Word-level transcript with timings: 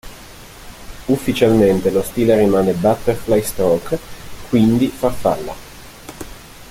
Ufficialmente 1.09 1.91
lo 1.91 2.01
stile 2.01 2.35
rimane 2.35 2.73
"butterfly 2.73 3.39
stroke", 3.43 3.99
quindi 4.49 4.87
farfalla. 4.87 5.53